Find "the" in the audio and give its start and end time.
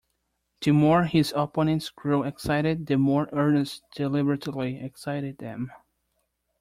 0.61-0.71, 2.87-2.97